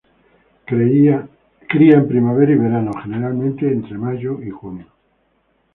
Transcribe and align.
Cría 0.65 1.27
en 1.69 2.07
primavera 2.07 2.51
y 2.51 2.55
verano, 2.55 2.89
generalmente 3.03 3.71
entre 3.71 3.99
mayo 3.99 4.41
y 4.41 4.49
junio. 4.49 4.87